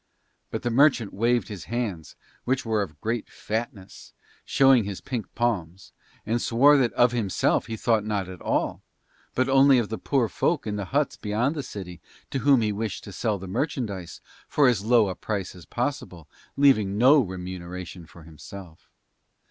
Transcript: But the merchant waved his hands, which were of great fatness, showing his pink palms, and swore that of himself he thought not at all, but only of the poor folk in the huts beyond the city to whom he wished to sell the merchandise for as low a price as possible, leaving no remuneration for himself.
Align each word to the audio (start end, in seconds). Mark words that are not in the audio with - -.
But 0.49 0.63
the 0.63 0.71
merchant 0.71 1.13
waved 1.13 1.47
his 1.47 1.65
hands, 1.65 2.15
which 2.43 2.65
were 2.65 2.81
of 2.81 2.99
great 3.01 3.29
fatness, 3.29 4.13
showing 4.43 4.83
his 4.83 4.99
pink 4.99 5.27
palms, 5.35 5.91
and 6.25 6.41
swore 6.41 6.75
that 6.77 6.91
of 6.93 7.11
himself 7.11 7.67
he 7.67 7.77
thought 7.77 8.03
not 8.03 8.27
at 8.27 8.41
all, 8.41 8.81
but 9.35 9.47
only 9.47 9.77
of 9.77 9.89
the 9.89 9.99
poor 9.99 10.27
folk 10.27 10.65
in 10.65 10.75
the 10.75 10.85
huts 10.85 11.17
beyond 11.17 11.53
the 11.53 11.61
city 11.61 12.01
to 12.31 12.39
whom 12.39 12.61
he 12.61 12.71
wished 12.71 13.03
to 13.03 13.11
sell 13.13 13.37
the 13.37 13.45
merchandise 13.47 14.21
for 14.47 14.67
as 14.67 14.83
low 14.83 15.07
a 15.07 15.13
price 15.13 15.53
as 15.53 15.67
possible, 15.67 16.27
leaving 16.57 16.97
no 16.97 17.19
remuneration 17.19 18.07
for 18.07 18.23
himself. 18.23 18.89